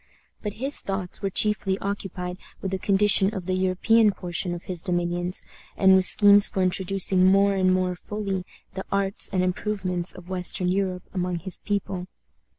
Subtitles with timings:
[0.41, 4.81] But his thoughts were chiefly occupied with the condition of the European portion of his
[4.81, 5.43] dominions,
[5.77, 8.43] and with schemes for introducing more and more fully
[8.73, 12.07] the arts and improvements of western Europe among his people.